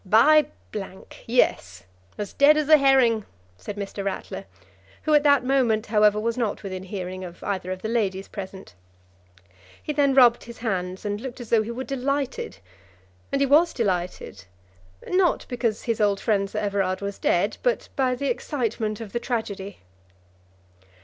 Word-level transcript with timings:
"By 0.03 0.47
yes; 1.27 1.83
as 2.17 2.33
dead 2.33 2.57
as 2.57 2.69
a 2.69 2.77
herring," 2.77 3.23
said 3.55 3.75
Mr. 3.77 4.03
Ratler, 4.03 4.45
who 5.03 5.13
at 5.13 5.21
that 5.21 5.43
moment, 5.43 5.85
however, 5.85 6.19
was 6.19 6.39
not 6.39 6.63
within 6.63 6.81
hearing 6.85 7.23
of 7.23 7.43
either 7.43 7.71
of 7.71 7.83
the 7.83 7.87
ladies 7.87 8.27
present. 8.27 8.73
And 9.87 9.95
then 9.95 10.09
he 10.09 10.15
rubbed 10.15 10.45
his 10.45 10.57
hands, 10.57 11.05
and 11.05 11.21
looked 11.21 11.39
as 11.39 11.51
though 11.51 11.61
he 11.61 11.69
were 11.69 11.83
delighted. 11.83 12.57
And 13.31 13.41
he 13.41 13.45
was 13.45 13.73
delighted, 13.73 14.45
not 15.05 15.45
because 15.47 15.83
his 15.83 16.01
old 16.01 16.19
friend 16.19 16.49
Sir 16.49 16.57
Everard 16.57 17.01
was 17.01 17.19
dead, 17.19 17.57
but 17.61 17.87
by 17.95 18.15
the 18.15 18.25
excitement 18.27 19.01
of 19.01 19.13
the 19.13 19.19
tragedy. 19.19 19.81